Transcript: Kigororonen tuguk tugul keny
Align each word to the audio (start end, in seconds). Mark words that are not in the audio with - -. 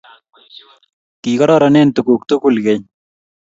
Kigororonen 1.21 1.89
tuguk 1.95 2.21
tugul 2.29 2.55
keny 2.65 2.83